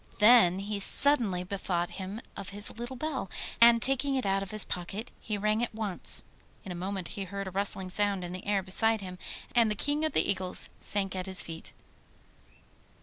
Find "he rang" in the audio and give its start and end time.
5.19-5.61